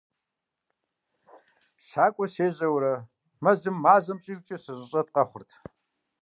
ЩакӀуэ 1.87 2.25
сежьэурэ, 2.33 2.93
мэзым 3.43 3.75
мазэм 3.83 4.17
щӀигъукӀэ 4.23 4.57
сыщыщӀэт 4.63 5.07
къэхъурт. 5.13 5.51